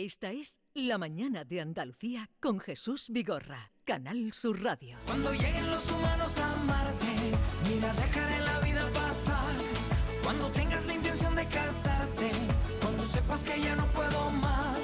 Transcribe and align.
Esta 0.00 0.30
es 0.30 0.60
La 0.74 0.96
Mañana 0.96 1.42
de 1.42 1.60
Andalucía 1.60 2.30
con 2.38 2.60
Jesús 2.60 3.06
Vigorra, 3.08 3.72
Canal 3.82 4.32
Sur 4.32 4.62
Radio. 4.62 4.96
Cuando 5.06 5.32
lleguen 5.32 5.68
los 5.72 5.90
humanos 5.90 6.38
a 6.38 6.54
Marte, 6.54 7.06
mira, 7.68 7.92
dejaré 7.94 8.38
la 8.44 8.60
vida 8.60 8.88
pasar. 8.92 9.52
Cuando 10.22 10.48
tengas 10.50 10.86
la 10.86 10.94
intención 10.94 11.34
de 11.34 11.44
casarte, 11.46 12.30
cuando 12.80 13.02
sepas 13.02 13.42
que 13.42 13.60
ya 13.60 13.74
no 13.74 13.86
puedo 13.86 14.30
más, 14.30 14.78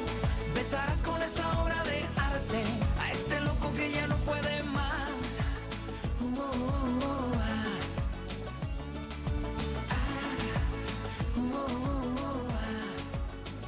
besarás 0.53 1.01
con 1.01 1.22
esa 1.22 1.62
obra 1.62 1.81
de 1.85 2.01
arte 2.17 2.65
a 2.99 3.12
este 3.12 3.40
loco 3.42 3.72
que 3.76 3.92
ya 3.92 4.08
no 4.08 4.17
puede 4.17 4.65
más. 4.65 4.74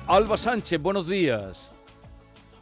Alba 0.07 0.39
Sánchez, 0.39 0.81
buenos 0.81 1.09
días. 1.09 1.73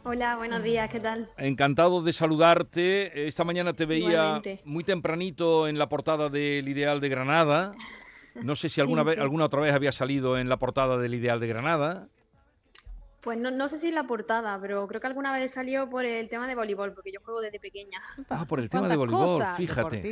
Hola, 0.03 0.35
buenos 0.35 0.63
días, 0.63 0.89
¿qué 0.91 0.99
tal? 0.99 1.29
Encantado 1.37 2.01
de 2.01 2.13
saludarte. 2.13 3.27
Esta 3.27 3.43
mañana 3.43 3.73
te 3.73 3.85
veía 3.85 4.09
Igualmente. 4.37 4.61
muy 4.65 4.83
tempranito 4.83 5.67
en 5.67 5.77
la 5.79 5.89
portada 5.89 6.29
del 6.29 6.67
Ideal 6.67 6.99
de 6.99 7.09
Granada. 7.09 7.73
No 8.35 8.55
sé 8.55 8.69
si 8.69 8.81
alguna 8.81 9.01
Sí, 9.01 9.07
vez, 9.07 9.15
sí. 9.15 9.21
alguna 9.21 9.45
otra 9.45 9.61
vez 9.61 9.73
había 9.73 9.91
salido 9.91 10.37
en 10.37 10.49
la 10.49 10.57
portada 10.57 10.97
del 10.97 11.13
Ideal 11.15 11.39
de 11.39 11.47
Granada. 11.47 12.07
Pues 13.25 13.39
no, 13.39 13.49
no 13.49 13.67
sé 13.67 13.79
si 13.79 13.87
es 13.87 13.93
la 13.93 14.03
portada, 14.05 14.59
pero 14.61 14.87
creo 14.87 15.01
que 15.01 15.07
alguna 15.07 15.33
vez 15.33 15.51
salió 15.51 15.89
por 15.89 16.05
el 16.05 16.29
tema 16.29 16.47
de 16.47 16.53
voleibol, 16.53 16.93
porque 16.93 17.11
yo 17.11 17.19
juego 17.25 17.41
desde 17.41 17.59
pequeña. 17.59 17.99
Ah, 18.29 18.45
por 18.47 18.59
el 18.59 18.69
tema 18.69 18.87
de 18.87 18.95
¿Cuántas 18.95 19.17
voleibol, 19.17 19.39
cosas, 19.39 19.57
fíjate. 19.57 20.11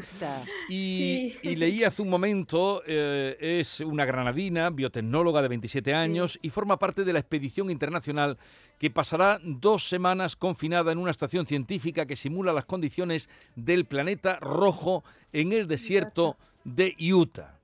Y, 0.68 1.36
Sí. 1.40 1.40
y 1.44 1.56
leí 1.56 1.84
hace 1.84 2.02
un 2.02 2.10
momento, 2.10 2.82
eh, 2.88 3.38
es 3.40 3.82
una 3.82 4.06
granadina, 4.06 4.72
biotecnóloga 4.72 5.44
de 5.44 5.48
27 5.48 5.94
años 5.94 6.40
y 6.42 6.50
forma 6.50 6.80
parte 6.80 7.04
de 7.06 7.14
la 7.14 7.20
expedición 7.20 7.70
internacional 7.70 8.40
que 8.80 8.90
pasará 8.90 9.40
dos 9.44 9.88
semanas 9.88 10.36
confinada 10.36 10.92
en 10.92 10.98
una 10.98 11.12
estación 11.12 11.46
científica 11.46 12.08
que 12.08 12.16
simula 12.16 12.52
las 12.52 12.66
condiciones 12.66 13.30
del 13.56 13.86
planeta 13.86 14.40
rojo 14.40 15.04
en 15.32 15.54
el 15.54 15.68
desierto 15.68 16.36
de 16.64 16.96
Utah. 17.14 17.60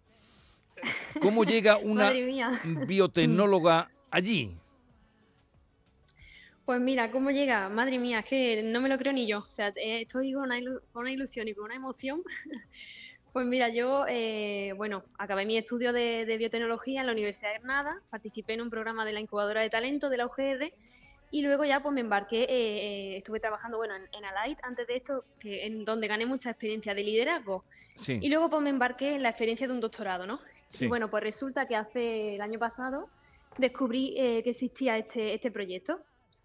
¿Cómo 1.23 1.43
llega 1.43 1.77
una 1.83 2.11
biotecnóloga 2.85 3.89
allí? 4.11 4.55
Pues 6.69 6.79
mira, 6.79 7.09
¿cómo 7.09 7.31
llega? 7.31 7.67
Madre 7.67 7.97
mía, 7.97 8.19
es 8.19 8.25
que 8.25 8.61
no 8.61 8.79
me 8.79 8.89
lo 8.89 8.97
creo 8.99 9.11
ni 9.11 9.25
yo. 9.25 9.39
O 9.39 9.49
sea, 9.49 9.69
eh, 9.69 10.01
estoy 10.01 10.33
con 10.33 10.43
una, 10.43 10.59
ilu- 10.59 10.79
con 10.91 11.01
una 11.01 11.11
ilusión 11.11 11.47
y 11.47 11.55
con 11.55 11.65
una 11.65 11.73
emoción. 11.75 12.21
Pues 13.33 13.45
mira, 13.47 13.69
yo, 13.69 14.05
eh, 14.07 14.73
bueno, 14.77 15.03
acabé 15.17 15.45
mi 15.47 15.57
estudio 15.57 15.91
de, 15.93 16.25
de 16.27 16.37
biotecnología 16.37 16.99
en 17.01 17.07
la 17.07 17.11
Universidad 17.13 17.53
de 17.53 17.59
Granada, 17.59 17.99
participé 18.11 18.53
en 18.53 18.61
un 18.61 18.69
programa 18.69 19.03
de 19.03 19.13
la 19.13 19.19
incubadora 19.19 19.61
de 19.61 19.69
talento 19.71 20.09
de 20.09 20.17
la 20.17 20.27
UGR 20.27 20.71
y 21.31 21.41
luego 21.41 21.63
ya 21.65 21.79
pues 21.81 21.91
me 21.93 22.01
embarqué, 22.01 22.41
eh, 22.43 22.47
eh, 22.49 23.17
estuve 23.17 23.39
trabajando, 23.39 23.77
bueno, 23.77 23.95
en, 23.95 24.03
en 24.13 24.25
Alight 24.25 24.59
antes 24.63 24.85
de 24.85 24.95
esto, 24.97 25.25
que, 25.39 25.65
en 25.65 25.85
donde 25.85 26.07
gané 26.07 26.27
mucha 26.27 26.51
experiencia 26.51 26.93
de 26.93 27.03
liderazgo. 27.03 27.65
Sí. 27.95 28.19
Y 28.21 28.29
luego 28.29 28.49
pues 28.51 28.61
me 28.61 28.69
embarqué 28.69 29.15
en 29.15 29.23
la 29.23 29.29
experiencia 29.29 29.65
de 29.67 29.73
un 29.73 29.79
doctorado, 29.79 30.27
¿no? 30.27 30.39
Sí. 30.69 30.85
Y 30.85 30.87
bueno, 30.87 31.09
pues 31.09 31.23
resulta 31.23 31.65
que 31.67 31.75
hace 31.75 32.35
el 32.35 32.41
año 32.41 32.59
pasado 32.59 33.09
descubrí 33.57 34.13
eh, 34.17 34.41
que 34.43 34.51
existía 34.51 34.97
este, 34.99 35.33
este 35.35 35.49
proyecto. 35.51 35.99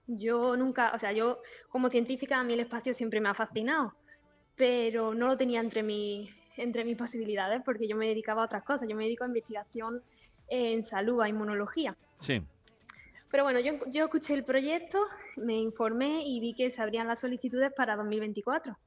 Yo 0.06 0.56
nunca, 0.56 0.92
o 0.94 0.98
sea, 0.98 1.12
yo 1.12 1.40
como 1.68 1.88
científica 1.88 2.38
a 2.38 2.44
mí 2.44 2.52
el 2.52 2.60
espacio 2.60 2.92
siempre 2.92 3.20
me 3.20 3.28
ha 3.28 3.34
fascinado, 3.34 3.94
pero 4.54 5.14
no 5.14 5.26
lo 5.26 5.36
tenía 5.36 5.60
entre, 5.60 5.82
mi, 5.82 6.28
entre 6.56 6.84
mis 6.84 6.96
posibilidades 6.96 7.62
porque 7.64 7.88
yo 7.88 7.96
me 7.96 8.08
dedicaba 8.08 8.42
a 8.42 8.44
otras 8.46 8.64
cosas. 8.64 8.88
Yo 8.88 8.96
me 8.96 9.04
dedico 9.04 9.24
a 9.24 9.28
investigación 9.28 10.02
en 10.48 10.82
salud, 10.82 11.20
a 11.22 11.28
inmunología. 11.28 11.96
Sí. 12.18 12.42
Pero 13.30 13.44
bueno, 13.44 13.58
yo, 13.60 13.72
yo 13.88 14.04
escuché 14.04 14.34
el 14.34 14.44
proyecto, 14.44 15.00
me 15.36 15.56
informé 15.56 16.22
y 16.24 16.38
vi 16.38 16.54
que 16.54 16.70
se 16.70 16.82
abrían 16.82 17.08
las 17.08 17.20
solicitudes 17.20 17.72
para 17.74 17.96
2024. 17.96 18.78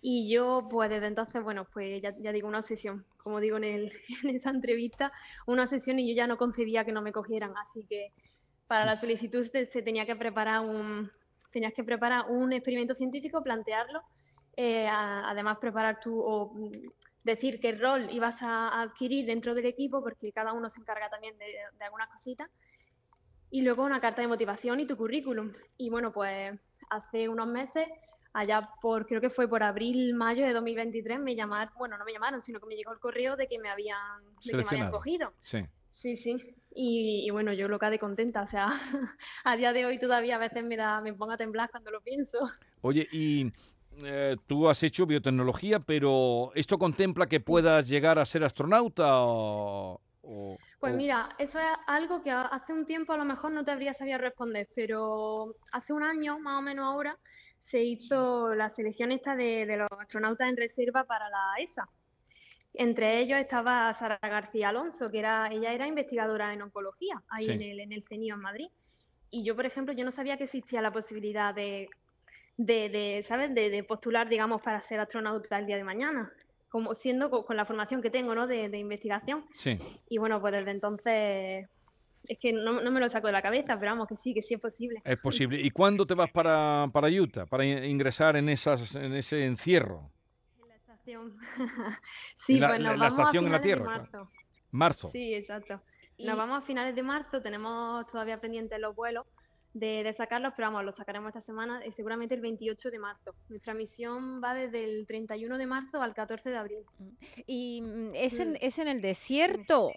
Y 0.00 0.30
yo, 0.30 0.66
pues 0.70 0.90
desde 0.90 1.06
entonces, 1.06 1.42
bueno, 1.42 1.64
fue, 1.64 2.00
ya, 2.00 2.14
ya 2.18 2.32
digo, 2.32 2.48
una 2.48 2.58
obsesión, 2.58 3.04
como 3.16 3.40
digo 3.40 3.56
en, 3.56 3.64
el, 3.64 3.92
en 4.24 4.36
esa 4.36 4.50
entrevista, 4.50 5.12
una 5.46 5.64
obsesión 5.64 5.98
y 5.98 6.08
yo 6.08 6.16
ya 6.16 6.26
no 6.26 6.36
concebía 6.36 6.84
que 6.84 6.92
no 6.92 7.02
me 7.02 7.12
cogieran. 7.12 7.52
Así 7.56 7.84
que 7.84 8.12
para 8.68 8.84
la 8.84 8.96
solicitud 8.96 9.44
se, 9.50 9.66
se 9.66 9.82
tenía 9.82 10.06
que 10.06 10.14
preparar 10.14 10.60
un, 10.60 11.10
tenías 11.50 11.72
que 11.72 11.82
preparar 11.82 12.26
un 12.30 12.52
experimento 12.52 12.94
científico, 12.94 13.42
plantearlo, 13.42 14.02
eh, 14.56 14.86
a- 14.86 15.28
además 15.30 15.58
preparar 15.58 15.98
tu, 16.00 16.20
o 16.20 16.52
mm, 16.54 16.70
decir 17.24 17.58
qué 17.60 17.72
rol 17.72 18.08
ibas 18.12 18.42
a 18.42 18.80
adquirir 18.82 19.26
dentro 19.26 19.54
del 19.54 19.66
equipo, 19.66 20.02
porque 20.02 20.30
cada 20.32 20.52
uno 20.52 20.68
se 20.68 20.80
encarga 20.80 21.08
también 21.08 21.36
de, 21.38 21.46
de 21.46 21.84
algunas 21.84 22.08
cositas 22.08 22.48
y 23.50 23.62
luego 23.62 23.82
una 23.84 24.00
carta 24.00 24.20
de 24.20 24.28
motivación 24.28 24.78
y 24.80 24.86
tu 24.86 24.96
currículum. 24.96 25.52
Y 25.78 25.88
bueno, 25.90 26.12
pues 26.12 26.52
hace 26.90 27.28
unos 27.28 27.46
meses, 27.46 27.86
allá 28.34 28.68
por, 28.82 29.06
creo 29.06 29.20
que 29.22 29.30
fue 29.30 29.48
por 29.48 29.62
abril, 29.62 30.14
mayo 30.14 30.46
de 30.46 30.52
2023, 30.52 31.18
me 31.18 31.34
llamaron, 31.34 31.72
bueno, 31.78 31.96
no 31.96 32.04
me 32.04 32.12
llamaron, 32.12 32.42
sino 32.42 32.60
que 32.60 32.66
me 32.66 32.76
llegó 32.76 32.92
el 32.92 32.98
correo 32.98 33.36
de 33.36 33.46
que 33.46 33.58
me 33.58 33.70
habían, 33.70 34.22
de 34.44 34.50
que 34.52 34.56
me 34.58 34.62
habían 34.68 34.90
cogido. 34.90 35.32
Sí. 35.40 35.64
Sí, 36.00 36.14
sí. 36.16 36.36
Y, 36.70 37.24
y 37.26 37.30
bueno, 37.30 37.52
yo 37.52 37.66
loca 37.66 37.90
de 37.90 37.98
contenta, 37.98 38.42
o 38.42 38.46
sea, 38.46 38.68
a 39.44 39.56
día 39.56 39.72
de 39.72 39.84
hoy 39.84 39.98
todavía 39.98 40.36
a 40.36 40.38
veces 40.38 40.62
me 40.64 40.76
da, 40.76 41.00
me 41.00 41.12
pongo 41.12 41.32
a 41.32 41.36
temblar 41.36 41.70
cuando 41.70 41.90
lo 41.90 42.00
pienso. 42.00 42.38
Oye, 42.82 43.08
y 43.10 43.52
eh, 44.04 44.36
tú 44.46 44.68
has 44.68 44.82
hecho 44.82 45.06
biotecnología, 45.06 45.80
pero 45.80 46.52
¿esto 46.54 46.78
contempla 46.78 47.26
que 47.26 47.40
puedas 47.40 47.88
llegar 47.88 48.18
a 48.18 48.24
ser 48.24 48.44
astronauta 48.44 49.06
o...? 49.22 50.00
o- 50.22 50.60
Pues 50.80 50.92
o- 50.92 50.96
mira, 50.96 51.28
eso 51.38 51.58
es 51.58 51.66
algo 51.86 52.22
que 52.22 52.30
hace 52.30 52.72
un 52.72 52.84
tiempo 52.86 53.12
a 53.12 53.16
lo 53.16 53.24
mejor 53.24 53.50
no 53.52 53.64
te 53.64 53.70
habría 53.72 53.92
sabido 53.94 54.18
responder, 54.18 54.68
pero 54.74 55.56
hace 55.72 55.92
un 55.92 56.02
año, 56.02 56.38
más 56.38 56.58
o 56.58 56.62
menos 56.62 56.84
ahora, 56.86 57.18
se 57.58 57.82
hizo 57.82 58.54
la 58.54 58.68
selección 58.68 59.10
esta 59.12 59.34
de, 59.34 59.66
de 59.66 59.76
los 59.76 59.88
astronautas 59.98 60.48
en 60.48 60.56
reserva 60.56 61.04
para 61.04 61.28
la 61.28 61.54
ESA. 61.58 61.88
Entre 62.74 63.18
ellos 63.20 63.38
estaba 63.38 63.92
Sara 63.94 64.18
García 64.22 64.68
Alonso, 64.68 65.10
que 65.10 65.18
era, 65.18 65.48
ella 65.50 65.72
era 65.72 65.86
investigadora 65.86 66.52
en 66.52 66.62
oncología, 66.62 67.22
ahí 67.28 67.44
Sí. 67.46 67.50
en 67.52 67.62
el, 67.62 67.80
en 67.80 67.92
el 67.92 68.02
CENIO 68.02 68.34
en 68.36 68.40
Madrid. 68.40 68.68
Y 69.30 69.42
yo, 69.44 69.56
por 69.56 69.66
ejemplo, 69.66 69.92
yo 69.94 70.04
no 70.04 70.10
sabía 70.10 70.36
que 70.36 70.44
existía 70.44 70.80
la 70.80 70.92
posibilidad 70.92 71.54
de, 71.54 71.88
de, 72.56 72.88
de, 72.88 73.22
¿sabes? 73.24 73.54
De, 73.54 73.70
de 73.70 73.84
postular, 73.84 74.28
digamos, 74.28 74.62
para 74.62 74.80
ser 74.80 75.00
astronauta 75.00 75.58
el 75.58 75.66
día 75.66 75.76
de 75.76 75.84
mañana, 75.84 76.32
como 76.68 76.94
siendo 76.94 77.30
co- 77.30 77.44
con, 77.44 77.56
la 77.56 77.64
formación 77.64 78.00
que 78.02 78.10
tengo, 78.10 78.34
¿no? 78.34 78.46
De, 78.46 78.68
de 78.68 78.78
investigación. 78.78 79.44
Sí. 79.52 79.78
Y 80.08 80.18
bueno, 80.18 80.40
pues 80.40 80.52
desde 80.52 80.70
entonces 80.70 81.66
es 82.26 82.38
que 82.38 82.52
no, 82.52 82.80
no 82.80 82.90
me 82.90 83.00
lo 83.00 83.08
saco 83.08 83.26
de 83.28 83.32
la 83.32 83.42
cabeza, 83.42 83.78
pero 83.78 83.92
vamos, 83.92 84.06
que 84.08 84.16
sí, 84.16 84.34
que 84.34 84.42
sí 84.42 84.54
es 84.54 84.60
posible. 84.60 85.00
Es 85.04 85.20
posible. 85.20 85.60
¿Y 85.60 85.70
cuándo 85.70 86.06
te 86.06 86.14
vas 86.14 86.30
para, 86.30 86.86
para 86.92 87.08
Utah, 87.08 87.46
para 87.46 87.64
in- 87.64 87.84
ingresar 87.84 88.36
en, 88.36 88.48
esas, 88.50 88.94
en 88.96 89.14
ese 89.14 89.44
encierro? 89.46 90.10
Estación. 91.08 91.36
sí, 92.36 92.54
En 92.54 92.60
la- 92.60 92.68
pues 92.68 92.80
la- 92.80 92.88
nos 92.90 92.98
la 92.98 93.04
vamos 93.08 93.18
a 93.18 93.22
estación 93.22 93.46
en 93.46 93.52
la 93.52 93.58
finales 93.58 93.62
de 93.62 93.84
Tierra, 93.84 93.98
marzo. 93.98 94.30
Marzo. 94.70 95.10
Sí, 95.10 95.34
exacto. 95.34 95.82
Y- 96.16 96.26
Nos 96.26 96.36
vamos 96.36 96.58
a 96.62 96.66
finales 96.66 96.94
de 96.94 97.02
marzo, 97.02 97.40
tenemos 97.40 98.06
todavía 98.06 98.40
pendientes 98.40 98.78
los 98.80 98.94
vuelos 98.94 99.24
de, 99.74 100.02
de 100.02 100.12
sacarlos, 100.12 100.52
pero 100.56 100.68
vamos, 100.68 100.84
los 100.84 100.96
sacaremos 100.96 101.28
esta 101.28 101.40
semana 101.40 101.84
y 101.86 101.92
seguramente 101.92 102.34
el 102.34 102.40
28 102.40 102.90
de 102.90 102.98
marzo. 102.98 103.34
Nuestra 103.48 103.74
misión 103.74 104.40
va 104.42 104.54
desde 104.54 104.82
el 104.84 105.06
31 105.06 105.56
de 105.58 105.66
marzo 105.66 106.02
al 106.02 106.14
14 106.14 106.50
de 106.50 106.56
abril. 106.56 106.80
Y 107.46 107.82
mm, 107.82 108.10
es 108.14 108.40
en, 108.40 108.52
Mm. 108.52 108.56
es 108.60 108.78
en 108.78 108.88
el 108.88 109.00
desierto. 109.00 109.90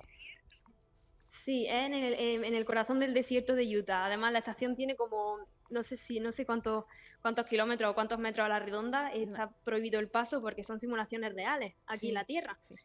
Sí, 1.44 1.66
es 1.68 1.74
en 1.74 1.94
el, 1.94 2.14
en 2.46 2.54
el 2.54 2.66
corazón 2.66 3.00
del 3.00 3.14
desierto 3.14 3.56
de 3.56 3.66
Utah. 3.78 4.06
Además, 4.06 4.32
la 4.32 4.40
estación 4.40 4.76
tiene 4.76 4.96
como, 4.96 5.38
no 5.70 5.84
sé 5.84 5.98
si, 5.98 6.20
no 6.20 6.32
sé 6.32 6.46
cuántos, 6.46 6.86
cuántos 7.22 7.46
kilómetros 7.48 7.92
o 7.92 7.96
cuántos 7.96 8.20
metros 8.20 8.46
a 8.46 8.50
la 8.50 8.60
redonda. 8.60 9.12
Está 9.12 9.50
prohibido 9.64 10.00
el 10.00 10.10
paso 10.10 10.42
porque 10.42 10.64
son 10.64 10.78
simulaciones 10.80 11.34
reales 11.34 11.74
aquí 11.88 12.00
Sí, 12.00 12.08
en 12.10 12.14
la 12.16 12.26
Tierra. 12.26 12.60
sí. 12.68 12.76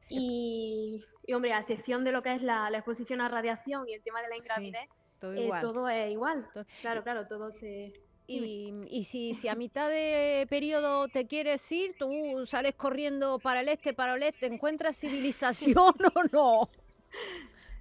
Sí, 0.00 0.14
Y, 0.18 1.04
y, 1.26 1.32
hombre, 1.34 1.52
a 1.52 1.58
excepción 1.60 2.04
de 2.04 2.12
lo 2.12 2.22
que 2.22 2.32
es 2.34 2.42
la, 2.42 2.70
la 2.70 2.78
exposición 2.78 3.20
a 3.20 3.28
radiación 3.28 3.88
y 3.88 3.94
el 3.94 4.02
tema 4.02 4.22
de 4.22 4.28
la 4.28 4.36
ingravidez, 4.36 4.88
todo 5.18 5.32
eh, 5.32 5.42
igual. 5.44 5.60
todo 5.60 5.88
es 5.88 6.10
igual. 6.12 6.48
Claro, 6.80 7.02
claro, 7.02 7.26
todo 7.26 7.50
se... 7.50 7.92
Y, 8.28 8.72
y 8.88 9.04
si, 9.04 9.34
si 9.34 9.48
a 9.48 9.54
mitad 9.54 9.88
de 9.88 10.46
periodo 10.50 11.08
te 11.08 11.26
quieres 11.26 11.70
ir, 11.72 11.96
tú 11.98 12.44
sales 12.46 12.74
corriendo 12.74 13.38
para 13.38 13.60
el 13.60 13.68
este, 13.68 13.94
para 13.94 14.14
el 14.14 14.22
este, 14.22 14.46
¿encuentras 14.46 14.96
civilización 14.98 15.76
o 16.14 16.22
no? 16.32 16.70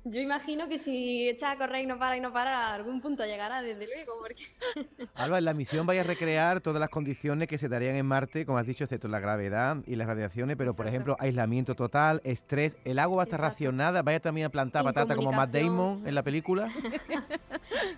Yo 0.07 0.21
imagino 0.21 0.67
que 0.67 0.77
si 0.77 1.27
echas 1.27 1.55
a 1.55 1.57
correr 1.57 1.81
y 1.83 1.87
no 1.87 1.97
para 1.97 2.15
y 2.15 2.21
no 2.21 2.31
para, 2.31 2.67
a 2.67 2.73
algún 2.75 3.01
punto 3.01 3.25
llegará, 3.25 3.63
desde 3.63 3.87
luego, 3.87 4.13
porque... 4.21 4.45
Alba, 5.15 5.39
en 5.39 5.45
la 5.45 5.53
misión 5.55 5.87
vaya 5.87 6.01
a 6.01 6.03
recrear 6.03 6.61
todas 6.61 6.79
las 6.79 6.89
condiciones 6.89 7.47
que 7.47 7.57
se 7.57 7.69
darían 7.69 7.95
en 7.95 8.05
Marte, 8.05 8.45
como 8.45 8.59
has 8.59 8.67
dicho, 8.67 8.83
excepto 8.83 9.07
la 9.07 9.19
gravedad 9.19 9.77
y 9.87 9.95
las 9.95 10.05
radiaciones, 10.05 10.57
pero 10.57 10.75
por 10.75 10.87
ejemplo, 10.87 11.15
aislamiento 11.19 11.73
total, 11.73 12.21
estrés, 12.23 12.77
el 12.85 12.99
agua 12.99 13.17
va 13.17 13.23
a 13.23 13.25
estar 13.25 13.41
racionada, 13.41 14.03
vaya 14.03 14.19
también 14.19 14.45
a 14.45 14.49
plantar 14.49 14.83
patata 14.83 15.15
como 15.15 15.31
Matt. 15.31 15.49
Damon 15.49 16.03
en 16.05 16.13
la 16.15 16.21
película. 16.23 16.69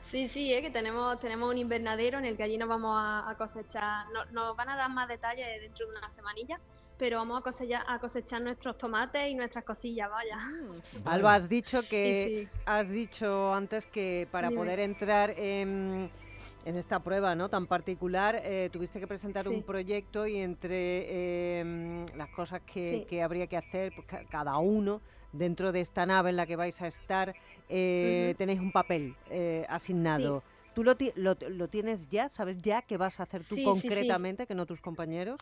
Sí, 0.10 0.28
sí, 0.30 0.54
es 0.54 0.62
que 0.62 0.70
tenemos, 0.70 1.20
tenemos 1.20 1.50
un 1.50 1.58
invernadero 1.58 2.18
en 2.18 2.26
el 2.26 2.36
que 2.38 2.44
allí 2.44 2.58
nos 2.58 2.68
vamos 2.70 2.96
a, 2.98 3.30
a 3.30 3.36
cosechar. 3.36 4.06
No- 4.14 4.26
nos 4.32 4.56
van 4.56 4.70
a 4.70 4.76
dar 4.78 4.90
más 4.90 5.08
detalles 5.08 5.46
dentro 5.62 5.86
de 5.90 5.98
una 5.98 6.10
semanilla, 6.10 6.60
pero 6.98 7.18
vamos 7.18 7.40
a 7.40 7.44
cosechar, 7.44 7.84
a 7.88 8.00
cosechar 8.00 8.42
nuestros 8.42 8.78
tomates 8.78 9.30
y 9.32 9.36
nuestras 9.36 9.64
cosillas, 9.64 10.10
vaya. 10.10 10.38
Alba, 11.06 11.36
has 11.36 11.48
dicho 11.50 11.84
que 11.88 12.48
Sí, 12.50 12.60
has 12.66 12.90
dicho 12.90 13.54
antes 13.54 13.86
que 13.86 14.28
para 14.32 14.50
Dime. 14.50 14.62
poder 14.62 14.80
entrar 14.80 15.32
en, 15.38 16.10
en 16.66 16.76
esta 16.76 17.00
prueba 17.00 17.36
¿no? 17.36 17.50
tan 17.50 17.68
particular 17.68 18.42
eh, 18.44 18.70
tuviste 18.72 19.00
que 19.00 19.08
presentar 19.08 19.48
un 19.48 19.64
proyecto 19.64 20.26
y 20.28 20.38
entre 20.38 21.60
em, 21.60 22.06
las 22.16 22.30
cosas 22.30 22.62
que, 22.62 23.02
Sí. 23.02 23.06
que 23.08 23.22
habría 23.22 23.48
que 23.48 23.58
hacer 23.58 23.94
pues, 23.94 24.08
ca- 24.08 24.24
cada 24.30 24.58
uno 24.58 25.02
dentro 25.32 25.72
de 25.72 25.82
esta 25.82 26.06
nave 26.06 26.32
en 26.32 26.36
la 26.36 26.46
que 26.48 26.56
vais 26.56 26.82
a 26.82 26.88
estar 26.88 27.36
eh, 27.70 28.34
tenéis 28.38 28.60
un 28.60 28.72
papel 28.72 29.14
eh, 29.30 29.66
asignado. 29.70 30.44
¿Tú 30.74 30.84
lo, 30.84 30.96
ti- 30.96 31.12
lo, 31.16 31.36
lo 31.50 31.68
tienes 31.68 32.08
ya? 32.10 32.30
¿Sabes 32.30 32.58
ya 32.62 32.82
qué 32.82 32.98
vas 32.98 33.20
a 33.20 33.24
hacer 33.24 33.44
tú 33.44 33.56
Sí, 33.56 33.64
sí, 33.64 33.66
sí. 33.66 33.82
concretamente 33.82 34.46
que 34.48 34.56
no 34.56 34.66
tus 34.66 34.80
compañeros? 34.80 35.38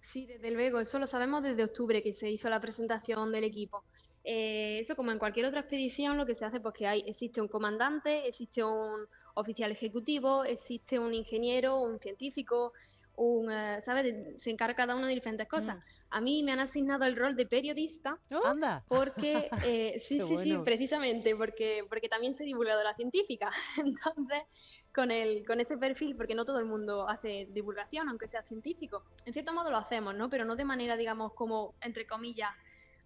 Sí, 0.00 0.26
desde 0.26 0.50
luego, 0.50 0.80
eso 0.80 0.98
lo 0.98 1.06
sabemos 1.06 1.42
desde 1.42 1.64
octubre 1.64 2.02
que 2.02 2.12
se 2.12 2.30
hizo 2.30 2.48
la 2.48 2.60
presentación 2.60 3.30
del 3.32 3.44
equipo. 3.44 3.84
Eh, 4.24 4.80
eso 4.80 4.94
como 4.94 5.10
en 5.10 5.18
cualquier 5.18 5.46
otra 5.46 5.60
expedición 5.60 6.18
lo 6.18 6.26
que 6.26 6.34
se 6.34 6.44
hace 6.44 6.60
pues 6.60 6.74
que 6.74 6.86
hay, 6.86 7.04
existe 7.06 7.40
un 7.40 7.48
comandante, 7.48 8.28
existe 8.28 8.62
un 8.62 9.06
oficial 9.34 9.70
ejecutivo, 9.70 10.44
existe 10.44 10.98
un 10.98 11.14
ingeniero, 11.14 11.80
un 11.80 11.98
científico, 11.98 12.72
un, 13.16 13.50
eh, 13.50 13.80
¿sabes? 13.84 14.40
Se 14.40 14.50
encarga 14.50 14.74
cada 14.74 14.96
uno 14.96 15.06
de 15.06 15.14
diferentes 15.14 15.48
cosas. 15.48 15.76
Mm. 15.76 15.82
A 16.10 16.20
mí 16.20 16.42
me 16.42 16.52
han 16.52 16.60
asignado 16.60 17.04
el 17.04 17.16
rol 17.16 17.36
de 17.36 17.46
periodista 17.46 18.18
Anda. 18.44 18.84
porque, 18.88 19.48
eh, 19.64 20.00
sí, 20.00 20.18
Qué 20.18 20.26
sí, 20.26 20.36
sí, 20.38 20.56
precisamente, 20.64 21.34
porque, 21.36 21.84
porque 21.88 22.08
también 22.08 22.34
soy 22.34 22.46
divulgadora 22.46 22.94
científica. 22.94 23.50
Entonces, 23.78 24.42
con, 24.94 25.10
el, 25.10 25.44
con 25.46 25.60
ese 25.60 25.76
perfil, 25.78 26.16
porque 26.16 26.34
no 26.34 26.44
todo 26.44 26.58
el 26.58 26.66
mundo 26.66 27.08
hace 27.08 27.46
divulgación, 27.50 28.08
aunque 28.08 28.28
sea 28.28 28.42
científico. 28.42 29.04
En 29.24 29.32
cierto 29.32 29.52
modo 29.52 29.70
lo 29.70 29.76
hacemos, 29.76 30.14
¿no? 30.14 30.28
Pero 30.30 30.44
no 30.44 30.56
de 30.56 30.64
manera, 30.64 30.96
digamos, 30.96 31.32
como, 31.34 31.74
entre 31.80 32.06
comillas, 32.06 32.50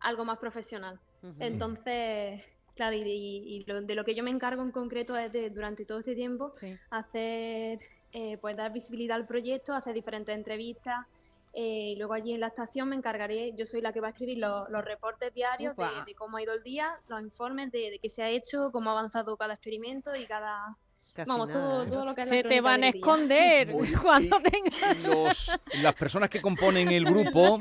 algo 0.00 0.25
más 0.25 0.38
profesional. 0.38 0.99
Entonces, 1.38 2.43
claro, 2.75 2.96
y, 2.96 3.02
y- 3.02 3.56
y 3.56 3.64
lo- 3.64 3.82
de 3.82 3.94
lo 3.94 4.05
que 4.05 4.14
yo 4.14 4.23
me 4.23 4.31
encargo 4.31 4.62
en 4.62 4.70
concreto 4.70 5.17
es 5.17 5.31
de, 5.32 5.50
durante 5.50 5.84
todo 5.84 5.99
este 5.99 6.14
tiempo, 6.14 6.52
Sí. 6.55 6.76
hacer, 6.90 7.79
eh, 8.12 8.38
pues 8.38 8.56
dar 8.56 8.73
visibilidad 8.73 9.17
al 9.17 9.26
proyecto, 9.26 9.75
hacer 9.75 9.94
diferentes 9.94 10.34
entrevistas. 10.34 11.06
eh, 11.55 11.90
y 11.93 11.96
luego 11.96 12.14
allí 12.14 12.32
en 12.32 12.40
la 12.40 12.46
estación 12.46 12.88
me 12.88 12.96
encargaré, 12.96 13.52
yo 13.55 13.67
soy 13.67 13.82
la 13.82 13.93
que 13.93 14.00
va 14.00 14.06
a 14.06 14.11
escribir 14.12 14.38
los, 14.38 14.70
los 14.70 14.82
reportes 14.82 15.34
diarios 15.34 15.76
de, 15.76 15.82
de 16.06 16.14
cómo 16.14 16.38
ha 16.38 16.43
ido 16.43 16.55
el 16.55 16.62
día, 16.62 16.99
los 17.08 17.20
informes 17.20 17.70
de, 17.70 17.90
de 17.90 17.99
qué 17.99 18.08
se 18.08 18.23
ha 18.23 18.31
hecho, 18.31 18.70
cómo 18.73 18.88
ha 18.88 18.93
avanzado 18.94 19.37
cada 19.37 19.52
experimento 19.52 20.17
y 20.17 20.25
cada... 20.26 20.79
Casi 21.14 21.29
vamos, 21.29 21.49
nada, 21.49 21.61
todo, 21.61 21.85
¿no? 21.85 21.91
todo 21.91 22.05
lo 22.06 22.14
que 22.14 22.25
Se 22.25 22.43
te 22.43 22.61
van 22.62 22.85
a 22.85 22.88
esconder 22.88 23.69
cuando 24.03 24.41
tengas... 24.41 24.99
Los- 25.00 25.50
las 25.82 25.94
personas 25.94 26.31
que 26.31 26.41
componen 26.41 26.88
el 26.91 27.05
grupo, 27.05 27.59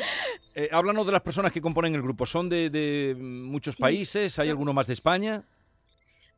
eh, 0.55 0.69
háblanos 0.71 1.05
de 1.05 1.11
las 1.11 1.21
personas 1.21 1.51
que 1.51 1.61
componen 1.61 1.93
el 1.95 2.01
grupo. 2.01 2.25
¿Son 2.25 2.47
de, 2.47 2.69
de 2.69 3.13
muchos 3.19 3.75
Sí. 3.75 3.81
países? 3.81 4.39
¿Hay 4.39 4.47
No. 4.47 4.51
alguno 4.51 4.71
más 4.73 4.87
de 4.87 4.93
España? 4.93 5.43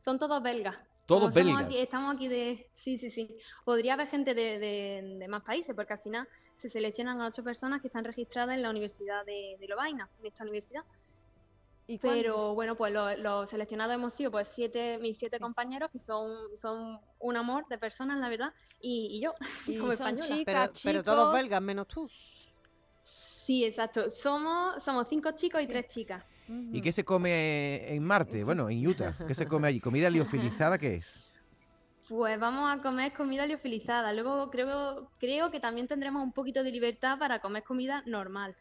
Son 0.00 0.18
todos 0.18 0.42
belgas. 0.42 0.76
Todos 1.06 1.32
Como 1.32 1.34
belgas. 1.34 1.64
aquí- 1.66 1.78
estamos 1.78 2.14
aquí 2.16 2.28
de... 2.28 2.66
Sí, 2.74 2.98
sí, 2.98 3.10
sí. 3.10 3.36
Podría 3.64 3.94
haber 3.94 4.08
gente 4.08 4.34
de, 4.34 4.58
de- 4.58 5.16
de 5.18 5.28
más 5.28 5.42
países, 5.44 5.74
porque 5.76 5.92
al 5.92 6.00
final 6.00 6.26
se 6.56 6.68
seleccionan 6.68 7.20
a 7.20 7.26
ocho 7.28 7.44
personas 7.44 7.80
que 7.80 7.86
están 7.88 8.04
registradas 8.04 8.56
en 8.56 8.62
la 8.62 8.70
Universidad 8.70 9.24
de, 9.24 9.56
de 9.60 9.68
Lovaina, 9.68 10.08
en 10.20 10.26
esta 10.26 10.42
universidad. 10.44 10.82
Pero 12.00 12.54
bueno, 12.54 12.76
pues 12.76 12.92
los 13.18 13.50
seleccionados 13.50 13.94
hemos 13.94 14.14
sido 14.14 14.30
pues 14.30 14.48
siete, 14.48 14.98
mis 14.98 15.18
siete 15.18 15.36
Sí. 15.36 15.42
compañeros, 15.42 15.90
que 15.92 15.98
son, 15.98 16.56
son 16.56 16.98
un 17.18 17.36
amor 17.36 17.66
de 17.68 17.78
personas, 17.78 18.18
la 18.18 18.28
verdad, 18.28 18.52
y, 18.80 19.08
y 19.12 19.20
yo, 19.20 19.34
Y 19.68 19.78
como 19.78 19.92
española. 19.92 20.26
chicas, 20.26 20.70
Pero, 20.82 21.02
pero 21.02 21.04
todos 21.04 21.34
belgas, 21.34 21.60
menos 21.62 21.86
tú. 21.88 22.08
Sí, 23.44 23.64
exacto. 23.64 24.10
Somos, 24.10 24.82
somos 24.82 25.06
cinco 25.08 25.30
chicos 25.32 25.62
y 25.62 25.66
tres 25.66 25.88
chicas. 25.88 26.24
¿Y 26.72 26.80
qué 26.80 26.92
se 26.92 27.04
come 27.04 27.94
en 27.94 28.02
Marte? 28.02 28.42
Bueno, 28.44 28.68
en 28.70 28.86
Utah. 28.86 29.14
¿Qué 29.26 29.34
se 29.34 29.46
come 29.46 29.68
allí? 29.68 29.80
¿Comida 29.80 30.08
liofilizada 30.08 30.78
qué 30.78 30.94
es? 30.96 31.20
Pues 32.08 32.38
vamos 32.38 32.70
a 32.70 32.82
comer 32.82 33.12
comida 33.12 33.46
liofilizada. 33.46 34.12
Luego 34.12 34.50
creo, 34.50 35.10
creo 35.18 35.50
que 35.50 35.60
también 35.60 35.86
tendremos 35.86 36.22
un 36.22 36.32
poquito 36.32 36.62
de 36.62 36.70
libertad 36.70 37.18
para 37.18 37.40
comer 37.40 37.62
comida 37.64 38.02
normal. 38.06 38.54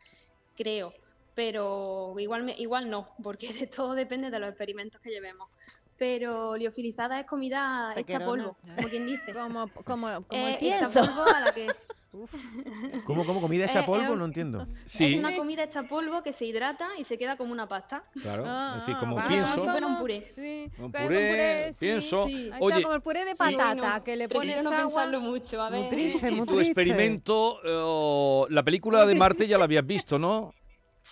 Creo. 0.56 0.94
Pero 1.36 2.14
igual, 2.20 2.44
me- 2.44 2.56
igual 2.58 2.90
no, 2.90 3.10
porque 3.22 3.48
de 3.54 3.68
todo 3.68 3.94
depende 3.94 4.30
de 4.30 4.40
los 4.40 4.50
experimentos 4.50 5.02
que 5.02 5.10
llevemos. 5.10 5.50
Pero 5.98 6.58
liofilizada 6.58 7.20
es 7.20 7.26
comida 7.26 7.92
hecha 7.92 8.14
Sequerona. 8.20 8.26
polvo, 8.26 8.58
como 8.76 8.88
quien 8.90 9.06
dice. 9.06 9.34
Como, 9.34 9.68
como, 9.70 9.84
como 9.84 10.24
Eh, 10.32 10.58
el 10.60 10.68
hecha 10.68 10.90
pienso. 10.90 11.00
polvo 11.06 11.24
a 11.28 11.40
la 11.42 11.54
que 11.54 11.68
¿Cómo, 13.06 13.26
cómo? 13.26 13.42
¿Comida 13.42 13.66
hecha 13.66 13.80
eh, 13.82 13.86
polvo? 13.86 14.16
No 14.16 14.26
entiendo. 14.26 14.68
Sí, 14.86 15.14
es 15.14 15.20
una 15.20 15.36
comida 15.36 15.64
hecha 15.64 15.84
polvo 15.84 16.22
que 16.22 16.32
se 16.32 16.46
hidrata 16.46 16.90
y 17.00 17.04
se 17.06 17.18
queda 17.18 17.38
como 17.38 17.52
una 17.52 17.68
pasta. 17.68 18.04
claro. 18.22 18.44
Ah, 18.46 18.82
sí, 18.86 18.94
como 19.00 19.18
ah, 19.20 19.26
pienso. 19.28 19.52
Como 19.56 19.64
si 19.66 19.70
fuera 19.72 19.88
un 19.88 19.94
como- 19.94 20.00
puré. 20.04 20.32
Sí, 20.36 20.72
Un 20.78 20.92
como 20.92 21.08
puré, 21.08 21.70
sí, 21.74 21.78
pienso. 21.80 22.28
sí. 22.28 22.34
Ahí 22.36 22.46
está, 22.50 22.58
Oye, 22.60 22.82
como 22.84 22.96
el 22.96 23.02
puré 23.02 23.26
de 23.26 23.32
Sí, 23.32 23.38
patata, 23.38 23.74
bueno, 23.76 24.04
que 24.04 24.16
le 24.16 24.30
pones 24.30 24.64
no 24.64 24.70
agua. 24.72 24.82
pensarlo 24.86 25.22
mucho, 25.22 25.60
a 25.62 25.70
ver. 25.72 25.80
Muy 25.82 25.90
triste, 25.90 26.30
Y 26.30 26.36
muy 26.36 26.46
tu 26.48 26.60
experimento, 26.60 27.60
eh, 27.64 28.46
la 28.54 28.62
película 28.64 29.06
de 29.08 29.16
Marte 29.16 29.48
ya 29.48 29.58
la 29.58 29.64
habías 29.64 29.86
visto, 29.86 30.20
¿no? 30.20 30.54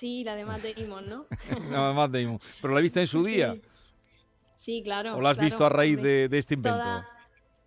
Sí, 0.01 0.23
la 0.23 0.35
de 0.35 0.45
Matt 0.45 0.63
Damon, 0.63 1.07
¿no? 1.07 1.25
Nada 1.69 1.93
más, 1.93 2.11
Damon. 2.11 2.39
¿Pero 2.59 2.73
la 2.73 2.79
viste 2.81 3.01
en 3.01 3.05
su 3.05 3.23
día? 3.23 3.53
Sí. 3.53 3.61
Sí, 4.57 4.81
claro. 4.83 5.15
¿O 5.15 5.21
la 5.21 5.29
has 5.29 5.37
claro, 5.37 5.45
visto 5.45 5.63
a 5.63 5.69
raíz 5.69 6.01
de, 6.01 6.27
de 6.27 6.37
este 6.39 6.55
invento? 6.55 6.79
Toda- 6.79 7.07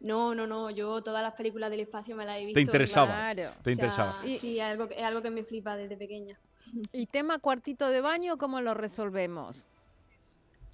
No, 0.01 0.35
no, 0.35 0.45
no. 0.45 0.69
Yo 0.71 1.01
todas 1.01 1.23
las 1.23 1.35
películas 1.35 1.71
del 1.71 1.79
espacio 1.79 2.17
me 2.17 2.25
las 2.25 2.39
he 2.39 2.41
visto. 2.41 2.55
¿Te 2.57 2.63
interesaba? 2.63 3.07
Claro. 3.07 3.53
¿Te 3.53 3.61
o 3.61 3.63
sea, 3.63 3.73
interesaba? 3.73 4.21
Y- 4.27 4.39
Sí, 4.41 4.59
es 4.59 4.65
algo, 4.65 4.89
que- 4.89 4.97
es 4.99 5.05
algo 5.05 5.23
que 5.23 5.31
me 5.31 5.45
flipa 5.45 5.77
desde 5.77 5.97
pequeña. 5.97 6.37
¿Y 6.93 7.07
tema 7.07 7.39
cuartito 7.39 7.89
de 7.89 8.01
baño, 8.01 8.37
cómo 8.37 8.61
lo 8.61 8.75
resolvemos? 8.75 9.69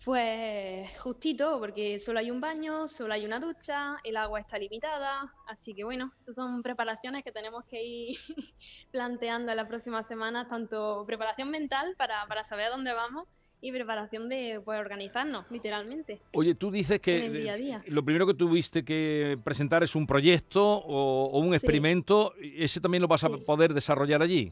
Pues 0.05 0.89
justito, 0.99 1.59
porque 1.61 2.01
solo 2.01 2.21
hay 2.21 2.31
un 2.31 2.41
baño, 2.41 2.89
solo 2.89 3.13
hay 3.13 3.27
una 3.27 3.39
ducha, 3.39 3.97
el 4.03 4.17
agua 4.17 4.41
está 4.41 4.57
limitada, 4.59 5.31
así 5.47 5.75
que 5.75 5.85
bueno, 5.85 6.11
esas 6.23 6.35
son 6.37 6.63
preparaciones 6.63 7.23
que 7.23 7.31
tenemos 7.33 7.65
que 7.67 7.83
ir 7.83 8.19
planteando 8.91 9.51
en 9.53 9.57
las 9.59 9.69
próximas 9.69 10.07
semanas, 10.09 10.49
tanto 10.49 11.05
preparación 11.07 11.51
mental 11.51 11.95
para, 11.99 12.27
para 12.29 12.45
saber 12.45 12.67
a 12.67 12.71
dónde 12.71 12.95
vamos 12.95 13.29
y 13.61 13.73
preparación 13.73 14.31
de 14.31 14.59
pues, 14.65 14.81
organizarnos, 14.81 15.45
literalmente. 15.51 16.23
Oye, 16.33 16.55
tú 16.55 16.71
dices 16.71 16.99
que 16.99 17.29
día 17.29 17.57
día. 17.57 17.83
eh, 17.85 17.91
lo 17.91 18.03
primero 18.03 18.27
que 18.27 18.33
tuviste 18.33 18.83
que 18.83 19.37
presentar 19.45 19.83
es 19.83 19.95
un 19.95 20.07
proyecto 20.07 20.65
o, 20.67 21.27
o 21.27 21.39
un 21.41 21.51
Sí. 21.51 21.57
experimento. 21.57 22.33
¿y 22.41 22.65
¿Ese 22.65 22.81
también 22.81 23.03
lo 23.03 23.09
vas 23.09 23.23
a 23.25 23.29
poder 23.29 23.75
desarrollar 23.75 24.23
allí? 24.23 24.51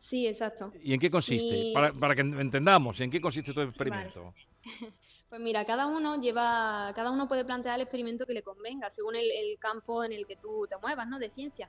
Sí, 0.00 0.26
exacto. 0.26 0.72
¿Y 0.82 0.94
en 0.94 0.98
qué 1.00 1.10
consiste? 1.12 1.70
Para, 1.72 1.92
para 1.92 2.16
que 2.16 2.22
entendamos, 2.22 2.98
¿en 3.00 3.10
qué 3.10 3.20
consiste 3.20 3.54
tu 3.54 3.60
experimento? 3.60 4.34
Pues 5.28 5.40
mira, 5.40 5.64
cada 5.64 5.86
uno 5.86 6.20
lleva, 6.20 6.92
cada 6.94 7.10
uno 7.10 7.26
puede 7.26 7.44
plantear 7.44 7.76
el 7.76 7.82
experimento 7.82 8.24
que 8.24 8.34
le 8.34 8.42
convenga, 8.42 8.90
según 8.90 9.16
el, 9.16 9.58
campo 9.58 10.04
en 10.04 10.12
el 10.12 10.26
que 10.26 10.36
tú 10.36 10.66
te 10.68 10.76
muevas, 10.76 11.08
¿no? 11.08 11.18
De 11.18 11.28
ciencia. 11.28 11.68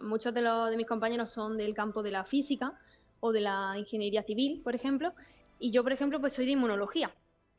Muchos 0.00 0.32
de, 0.32 0.40
los, 0.40 0.70
de 0.70 0.76
mis 0.76 0.86
compañeros 0.86 1.30
son 1.30 1.58
del 1.58 1.74
campo 1.74 2.02
de 2.02 2.10
la 2.12 2.24
física 2.24 2.72
o 3.20 3.32
de 3.32 3.40
la 3.40 3.74
ingeniería 3.76 4.22
civil, 4.22 4.62
por 4.62 4.74
ejemplo, 4.74 5.12
y 5.58 5.70
yo, 5.70 5.82
por 5.82 5.92
ejemplo, 5.92 6.20
pues 6.20 6.32
soy 6.32 6.46
de 6.46 6.52
inmunología. 6.52 7.14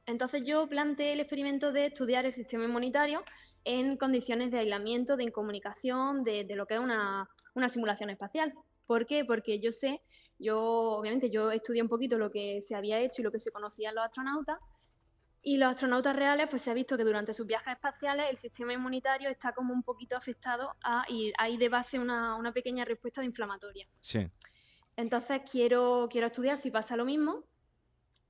Entonces 0.08 0.44
yo 0.46 0.68
planteé 0.68 1.14
el 1.14 1.20
experimento 1.20 1.72
de 1.72 1.88
estudiar 1.88 2.26
el 2.26 2.34
sistema 2.34 2.64
inmunitario 2.66 3.24
en 3.66 3.98
condiciones 3.98 4.52
de 4.52 4.60
aislamiento, 4.60 5.18
de 5.18 5.26
incomunicación, 5.26 6.24
de, 6.24 6.46
de 6.46 6.56
lo 6.56 6.66
que 6.66 6.76
es 6.76 6.80
una, 6.80 7.30
una 7.54 7.70
simulación 7.70 8.10
espacial. 8.10 8.54
¿Por 8.86 9.06
qué? 9.06 9.26
Porque 9.26 9.60
yo 9.60 9.72
sé 9.72 10.02
yo, 10.40 10.60
obviamente, 10.60 11.30
yo 11.30 11.52
estudié 11.52 11.82
un 11.82 11.88
poquito 11.90 12.18
lo 12.18 12.30
que 12.32 12.62
se 12.62 12.76
había 12.76 13.00
hecho 13.00 13.22
y 13.22 13.24
lo 13.24 13.32
que 13.32 13.40
se 13.40 13.52
conocían 13.52 13.96
los 13.96 14.04
astronautas. 14.06 14.58
Y 15.42 15.58
los 15.58 15.70
astronautas 15.70 16.16
reales, 16.16 16.48
pues 16.50 16.62
se 16.62 16.72
ha 16.72 16.74
visto 16.74 16.98
que 16.98 17.04
durante 17.06 17.34
sus 17.34 17.46
viajes 17.48 17.74
espaciales 17.74 18.28
el 18.30 18.38
sistema 18.38 18.74
inmunitario 18.74 19.30
está 19.30 19.54
como 19.54 19.74
un 19.74 19.84
poquito 19.84 20.18
afectado 20.18 20.76
a, 20.84 21.06
y 21.08 21.32
hay 21.38 21.58
de 21.58 21.70
base 21.70 22.00
una, 22.00 22.36
una 22.36 22.52
pequeña 22.52 22.84
respuesta 22.86 23.22
de 23.22 23.28
inflamatoria. 23.28 23.88
Sí. 24.02 24.30
Entonces 24.98 25.42
quiero, 25.50 26.08
quiero 26.12 26.28
estudiar 26.28 26.58
si 26.58 26.72
pasa 26.72 26.98
lo 26.98 27.06
mismo. 27.06 27.44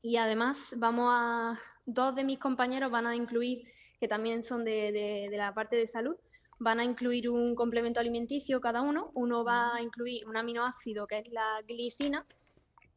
Y 0.01 0.17
además 0.17 0.73
vamos 0.77 1.09
a, 1.11 1.53
dos 1.85 2.13
de 2.15 2.23
mis 2.23 2.37
compañeros 2.39 2.91
van 2.91 3.07
a 3.07 3.15
incluir, 3.15 3.67
que 3.99 4.07
también 4.07 4.43
son 4.43 4.63
de, 4.63 4.91
de- 4.91 5.27
de 5.31 5.37
la 5.37 5.53
parte 5.53 5.75
de 5.75 5.87
salud, 5.87 6.15
van 6.59 6.79
a 6.79 6.83
incluir 6.83 7.29
un 7.29 7.55
complemento 7.55 7.99
alimenticio 7.99 8.59
cada 8.61 8.81
uno. 8.81 9.11
Uno 9.13 9.43
va 9.43 9.75
a 9.75 9.81
incluir 9.81 10.27
un 10.27 10.37
aminoácido 10.37 11.05
que 11.07 11.19
es 11.19 11.29
la 11.31 11.61
glicina, 11.67 12.25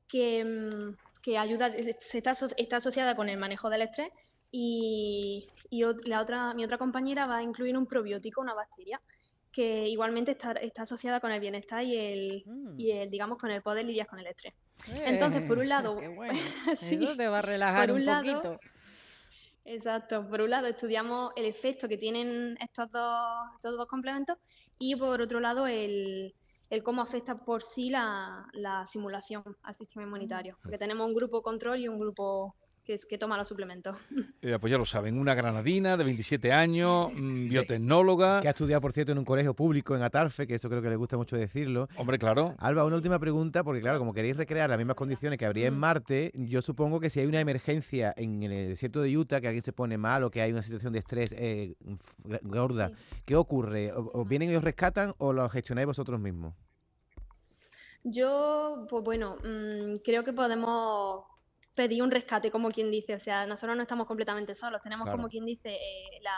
que, 0.09 0.45
mm, 0.45 0.97
que 1.23 1.38
ayuda, 1.38 1.71
se 2.00 2.19
está, 2.19 2.33
está 2.57 2.76
asociada 2.76 3.14
con 3.14 3.29
el 3.29 3.38
manejo 3.38 3.69
del 3.71 3.83
estrés. 3.83 4.11
Y, 4.52 5.47
y 5.71 5.85
la 6.09 6.21
otra, 6.21 6.55
mi 6.55 6.64
otra 6.64 6.76
compañera 6.79 7.26
va 7.26 7.37
a 7.37 7.43
incluir 7.43 7.76
un 7.79 7.87
probiótico, 7.87 8.40
una 8.40 8.55
bacteria, 8.55 9.00
que 9.52 9.88
igualmente 9.88 10.33
está, 10.33 10.52
está 10.52 10.83
asociada 10.83 11.21
con 11.21 11.31
el 11.33 11.40
bienestar 11.40 11.83
y 11.85 11.97
el, 11.97 12.43
Mm. 12.47 12.81
y 12.81 12.90
el, 12.93 13.11
digamos, 13.11 13.38
con 13.38 13.50
el 13.50 13.62
poder 13.62 13.85
lidiar 13.85 14.07
con 14.07 14.19
el 14.19 14.26
estrés. 14.26 14.55
Entonces, 15.05 15.43
por 15.43 15.59
un 15.59 15.69
lado- 15.69 15.99
Qué 16.00 16.09
bueno. 16.09 16.33
Sí. 16.81 16.95
Eso 17.05 17.17
te 17.17 17.29
va 17.29 17.38
a 17.38 17.43
relajar 17.43 17.87
Por 17.88 17.95
un, 17.97 18.00
un 18.00 18.07
lado, 18.07 18.23
poquito. 18.23 18.61
Exacto. 19.72 20.28
Por 20.28 20.40
un 20.40 20.50
lado 20.50 20.66
estudiamos 20.66 21.32
el 21.36 21.44
efecto 21.44 21.86
que 21.88 21.96
tienen 21.96 22.56
estos 22.60 22.90
dos, 22.90 23.46
estos 23.54 23.76
dos 23.76 23.86
complementos 23.86 24.36
y 24.78 24.96
por 24.96 25.20
otro 25.22 25.38
lado 25.38 25.68
el, 25.68 26.34
el 26.70 26.82
cómo 26.82 27.02
afecta 27.02 27.44
por 27.44 27.62
sí 27.62 27.88
la, 27.88 28.48
la 28.52 28.84
simulación 28.86 29.44
al 29.62 29.76
sistema 29.76 30.04
inmunitario. 30.04 30.58
Porque 30.60 30.76
tenemos 30.76 31.06
un 31.06 31.14
grupo 31.14 31.40
control 31.42 31.78
y 31.78 31.86
un 31.88 32.00
grupo 32.00 32.56
que, 32.90 32.94
es- 32.94 33.06
que 33.06 33.18
toma 33.18 33.37
los 33.37 33.47
suplementos. 33.47 33.97
Eh, 34.42 34.56
pues 34.59 34.70
ya 34.70 34.78
lo 34.78 34.87
saben, 34.87 35.18
una 35.18 35.35
granadina 35.35 35.97
de 35.99 36.02
27 36.04 36.50
años, 36.52 37.11
mm, 37.14 37.49
biotecnóloga. 37.50 38.40
Que 38.40 38.49
ha 38.49 38.50
estudiado, 38.52 38.80
por 38.80 38.92
cierto, 38.92 39.12
en 39.12 39.18
un 39.18 39.25
colegio 39.25 39.54
público 39.54 39.94
en 39.94 40.02
Atarfe, 40.02 40.47
que 40.47 40.54
eso 40.54 40.68
creo 40.70 40.80
que 40.82 40.88
le 40.88 40.97
gusta 40.97 41.16
mucho 41.18 41.37
decirlo. 41.37 41.88
Hombre, 41.97 42.18
claro. 42.18 42.54
Alba, 42.59 42.85
una 42.85 42.97
última 42.97 43.18
pregunta, 43.18 43.62
porque 43.62 43.80
claro, 43.82 43.99
como 43.99 44.12
queréis 44.14 44.37
recrear 44.37 44.68
las 44.70 44.78
mismas 44.78 44.97
condiciones 44.97 45.38
que 45.38 45.44
habría 45.47 45.66
en 45.68 45.76
Marte, 45.78 46.32
yo 46.35 46.62
supongo 46.62 46.99
que 47.00 47.11
si 47.11 47.20
hay 47.20 47.26
una 47.26 47.38
emergencia 47.40 48.12
en 48.16 48.42
el 48.42 48.68
desierto 48.70 49.02
de 49.02 49.16
Utah, 49.16 49.40
que 49.40 49.47
alguien 49.49 49.62
se 49.62 49.73
pone 49.75 49.99
mal 49.99 50.25
o 50.25 50.30
que 50.30 50.40
hay 50.40 50.50
una 50.52 50.62
situación 50.62 50.92
de 50.94 50.99
estrés 51.00 51.32
eh, 51.38 51.75
gorda, 52.42 52.90
¿qué 53.26 53.37
ocurre? 53.37 53.92
¿O- 53.92 54.11
¿Os 54.20 54.26
vienen 54.28 54.50
y 54.50 54.56
os 54.56 54.64
rescatan 54.64 55.12
o 55.18 55.32
lo 55.35 55.49
gestionáis 55.50 55.87
vosotros 55.87 56.18
mismos? 56.18 56.54
Yo, 58.02 58.87
pues 58.88 59.04
bueno, 59.04 59.37
mm, 59.44 59.97
creo 60.04 60.25
que 60.25 60.32
podemos 60.32 61.25
pedir 61.82 62.02
un 62.02 62.10
rescate, 62.10 62.50
como 62.50 62.70
quien 62.70 62.90
dice. 62.90 63.14
O 63.14 63.18
sea, 63.18 63.46
nosotros 63.46 63.75
no 63.76 63.82
estamos 63.82 64.06
completamente 64.06 64.54
solos. 64.54 64.82
Tenemos, 64.82 65.04
Claro. 65.06 65.16
como 65.16 65.28
quien 65.28 65.46
dice, 65.46 65.70
eh, 65.70 66.20
la, 66.22 66.34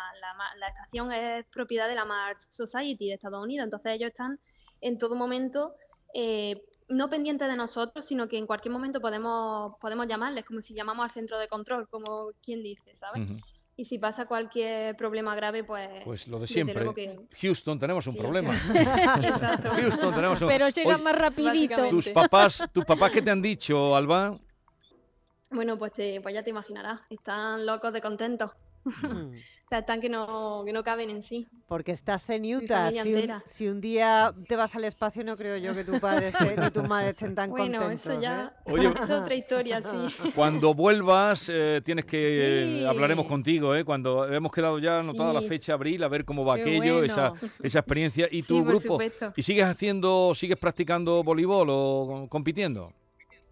la 0.56 0.68
estación 0.68 1.10
es 1.10 1.44
propiedad 1.46 1.88
de 1.88 1.96
la 1.96 2.04
Mars 2.04 2.46
Society 2.48 3.08
de 3.08 3.14
Estados 3.14 3.42
Unidos. 3.42 3.64
Entonces 3.64 3.92
ellos 3.92 4.08
están 4.10 4.38
en 4.80 4.98
todo 4.98 5.16
momento, 5.16 5.74
eh, 6.14 6.62
no 6.88 7.08
pendientes 7.08 7.48
de 7.48 7.56
nosotros, 7.56 8.04
sino 8.06 8.28
que 8.28 8.38
en 8.38 8.46
cualquier 8.46 8.70
momento 8.72 9.00
podemos, 9.00 9.74
podemos 9.80 10.06
llamarles, 10.06 10.44
como 10.44 10.60
si 10.60 10.74
llamamos 10.74 11.02
al 11.04 11.10
centro 11.10 11.38
de 11.38 11.48
control, 11.48 11.88
como 11.88 12.30
quien 12.44 12.62
dice, 12.62 12.94
¿sabes? 12.94 13.26
Y 13.74 13.86
si 13.86 13.98
pasa 13.98 14.26
cualquier 14.26 14.94
problema 14.96 15.34
grave, 15.34 15.64
pues... 15.64 15.88
Pues 16.04 16.28
lo 16.28 16.38
de 16.38 16.46
siempre. 16.46 16.84
que- 16.94 17.18
Houston, 17.40 17.78
tenemos 17.78 18.06
un 18.06 18.12
Sí, 18.12 18.18
problema. 18.20 18.54
Exacto. 19.22 19.70
Houston, 19.70 20.14
tenemos 20.14 20.40
un 20.42 20.48
Pero 20.48 20.68
llega 20.68 20.94
Oye, 20.94 21.02
más 21.02 21.16
rapidito. 21.18 21.88
¿Tus 21.88 22.08
papás, 22.10 22.62
tus 22.72 22.84
papás 22.84 23.10
qué 23.10 23.22
te 23.22 23.30
han 23.30 23.40
dicho, 23.42 23.96
Alba? 23.96 24.36
Bueno, 25.52 25.78
pues, 25.78 25.92
te, 25.92 26.20
pues 26.20 26.34
ya 26.34 26.42
te 26.42 26.50
imaginarás, 26.50 27.00
están 27.10 27.64
locos 27.66 27.92
de 27.92 28.00
contentos. 28.00 28.50
Mm. 28.84 29.30
O 29.64 29.68
sea, 29.74 29.78
están 29.78 30.00
que 30.02 30.08
no, 30.10 30.62
que 30.66 30.72
no 30.72 30.82
caben 30.82 31.08
en 31.08 31.22
sí. 31.22 31.46
Porque 31.66 31.92
estás 31.92 32.28
en 32.30 32.44
Utah. 32.56 32.90
Si 32.90 33.14
un, 33.14 33.32
si 33.46 33.68
un 33.68 33.80
día 33.80 34.34
te 34.48 34.54
vas 34.56 34.74
al 34.74 34.84
espacio, 34.84 35.22
no 35.24 35.34
creo 35.36 35.56
yo 35.56 35.72
que 35.74 35.82
tu 35.84 35.98
padre 36.00 36.28
esté- 36.30 36.56
ni 36.60 36.70
tu 36.72 36.82
madre 36.82 37.10
estén 37.10 37.34
tan 37.34 37.48
Bueno, 37.50 37.78
contentos. 37.78 38.06
eso 38.12 38.20
ya 38.20 38.52
¿eh? 38.66 38.70
Oye, 38.70 38.88
es 39.02 39.08
otra 39.08 39.34
historia, 39.34 39.80
sí. 39.80 40.30
Cuando 40.34 40.74
vuelvas, 40.74 41.48
eh, 41.48 41.80
tienes 41.84 42.04
que. 42.04 42.80
Sí. 42.80 42.84
hablaremos 42.84 43.26
contigo, 43.26 43.74
¿eh? 43.74 43.82
Cuando 43.84 44.30
hemos 44.30 44.50
quedado 44.52 44.78
ya 44.78 44.98
anotada 44.98 45.32
la 45.32 45.40
Sí. 45.40 45.46
fecha 45.48 45.72
abril, 45.74 46.02
a 46.02 46.08
ver 46.08 46.24
cómo 46.26 46.44
va 46.44 46.56
Qué 46.56 46.62
aquello, 46.62 47.02
esa, 47.04 47.30
bueno. 47.30 47.48
esa 47.62 47.78
experiencia. 47.78 48.28
¿Y 48.30 48.42
tu 48.42 48.56
Sí, 48.58 48.62
grupo? 48.64 48.88
supuesto. 48.94 49.32
¿Y 49.36 49.42
sigues 49.42 49.64
haciendo, 49.66 50.34
sigues 50.34 50.58
practicando 50.58 51.22
voleibol 51.22 51.68
o 51.70 52.26
compitiendo? 52.28 52.92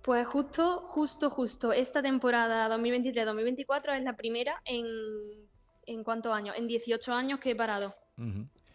Pues 0.02 0.26
justo, 0.26 0.82
justo, 0.86 1.28
justo, 1.28 1.72
esta 1.72 2.02
temporada 2.02 2.68
2023-2024 2.76 3.98
es 3.98 4.04
la 4.04 4.16
primera 4.16 4.62
en, 4.64 4.86
¿en 5.86 6.04
cuántos 6.04 6.32
años? 6.32 6.56
En 6.56 6.66
18 6.66 7.12
años 7.12 7.38
que 7.38 7.50
he 7.50 7.56
parado. 7.56 7.94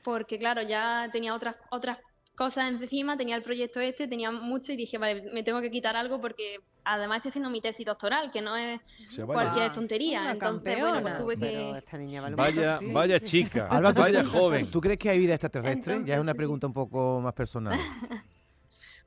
Porque 0.03 0.37
claro, 0.37 0.61
ya 0.61 1.09
tenía 1.11 1.33
otras, 1.35 1.55
otras 1.71 1.97
cosas 2.35 2.69
encima, 2.69 3.17
tenía 3.17 3.35
el 3.35 3.41
proyecto 3.41 3.79
este, 3.79 4.07
tenía 4.07 4.31
mucho 4.31 4.71
y 4.73 4.75
dije, 4.75 4.97
vale, 4.97 5.23
me 5.33 5.41
tengo 5.41 5.61
que 5.61 5.71
quitar 5.71 5.95
algo 5.95 6.19
porque 6.19 6.59
además 6.83 7.17
estoy 7.17 7.29
haciendo 7.29 7.49
mi 7.49 7.61
tesis 7.61 7.85
doctoral, 7.85 8.29
que 8.29 8.41
no 8.41 8.55
es 8.55 8.81
cualquier 9.25 9.71
tontería. 9.71 10.21
una 10.21 10.31
Entonces, 10.31 10.79
bueno, 10.79 11.01
pues 11.01 11.13
campeona. 11.13 11.15
tuve 11.15 11.37
Pero 11.37 11.71
que... 11.71 11.77
esta 11.79 11.97
niña 11.97 12.21
vale 12.21 12.33
un 12.33 12.37
vaya, 12.37 12.77
sí. 12.77 12.91
vaya 12.91 13.19
chica, 13.19 13.67
Alba, 13.67 13.93
¿tú, 13.93 14.01
vaya 14.01 14.23
joven. 14.23 14.69
¿tú 14.69 14.81
crees 14.81 14.99
que 14.99 15.09
hay 15.09 15.19
vida 15.19 15.33
extraterrestre? 15.33 16.03
ya 16.05 16.15
es 16.15 16.21
una 16.21 16.33
pregunta 16.33 16.67
un 16.67 16.73
poco 16.73 17.19
más 17.21 17.33
personal. 17.33 17.79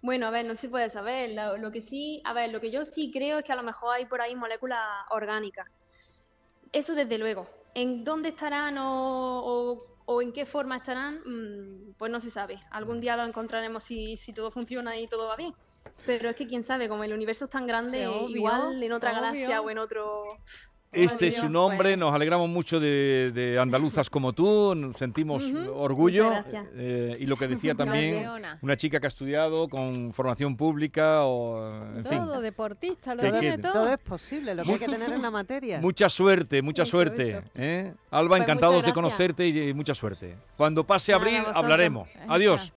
Bueno, 0.00 0.26
a 0.26 0.30
ver, 0.30 0.44
no 0.46 0.54
se 0.54 0.68
puede 0.68 0.90
saber. 0.90 1.30
Lo, 1.30 1.56
lo 1.58 1.70
que 1.72 1.80
sí, 1.80 2.20
a 2.24 2.32
ver, 2.32 2.50
lo 2.50 2.60
que 2.60 2.70
yo 2.72 2.84
sí 2.84 3.10
creo 3.12 3.38
es 3.38 3.44
que 3.44 3.52
a 3.52 3.56
lo 3.56 3.62
mejor 3.62 3.94
hay 3.94 4.06
por 4.06 4.20
ahí 4.20 4.34
moléculas 4.36 4.80
orgánicas. 5.10 5.66
Eso 6.72 6.94
desde 6.94 7.18
luego. 7.18 7.48
¿En 7.74 8.04
dónde 8.04 8.30
estarán 8.30 8.78
o, 8.78 9.40
o- 9.44 9.84
o 10.06 10.22
en 10.22 10.32
qué 10.32 10.46
forma 10.46 10.76
estarán? 10.78 11.20
Mm, 11.24 11.94
pues 11.98 12.10
no 12.10 12.20
se 12.20 12.30
sabe. 12.30 12.58
Algún 12.70 13.00
día 13.00 13.16
lo 13.16 13.24
encontraremos 13.24 13.84
si, 13.84 14.16
si 14.16 14.32
todo 14.32 14.50
funciona 14.50 14.98
y 14.98 15.08
todo 15.08 15.26
va 15.28 15.36
bien. 15.36 15.52
Pero 16.04 16.30
es 16.30 16.36
que 16.36 16.46
quién 16.46 16.62
sabe, 16.62 16.88
como 16.88 17.04
el 17.04 17.12
universo 17.12 17.44
es 17.46 17.50
tan 17.50 17.66
grande, 17.66 17.98
Sí, 17.98 18.06
obvio, 18.06 18.38
igual 18.40 18.82
en 18.82 18.92
otra 18.92 19.12
galaxia 19.12 19.60
o 19.60 19.70
en 19.70 19.78
otro... 19.78 20.40
Este 20.92 21.28
es 21.28 21.37
su 21.37 21.49
nombre, 21.49 21.90
pues. 21.90 21.99
nos 21.99 22.14
alegramos 22.14 22.49
mucho 22.49 22.80
de, 22.80 23.30
de 23.35 23.59
andaluzas 23.59 24.09
como 24.09 24.33
tú, 24.33 24.75
nos 24.75 24.97
sentimos 24.97 25.45
orgullo. 25.75 26.33
Eh, 26.75 27.16
y 27.21 27.26
lo 27.26 27.37
que 27.37 27.47
decía 27.49 27.75
también, 27.75 28.26
una 28.62 28.76
chica 28.76 28.99
que 28.99 29.07
ha 29.07 29.09
estudiado 29.09 29.68
con 29.68 30.12
formación 30.14 30.57
pública 30.57 31.25
o, 31.25 31.97
en 31.97 32.04
fin. 32.07 32.18
Todo, 32.18 32.40
deportista, 32.40 33.14
lo 33.14 33.23
Que 33.23 33.33
tiene 33.33 33.59
todo. 33.59 33.73
Todo 33.73 33.92
es 33.92 33.99
posible, 33.99 34.54
lo 34.54 34.64
que 34.64 34.73
hay 34.73 34.78
que 34.78 34.87
tener 34.87 35.12
en 35.12 35.23
la 35.23 35.30
materia. 35.30 35.80
Mucha 35.80 36.09
suerte, 36.09 36.62
mucha 36.62 36.85
suerte. 36.85 37.42
¿eh? 37.54 37.95
Alba, 38.11 38.28
Pues 38.30 38.42
encantados 38.42 38.85
de 38.85 38.92
conocerte 38.92 39.47
y, 39.47 39.68
y 39.68 39.75
mucha 39.75 39.95
suerte. 39.95 40.37
Cuando 40.57 40.85
pase 40.85 41.12
abril 41.12 41.42
hablaremos. 41.54 42.09
Adiós. 42.26 42.73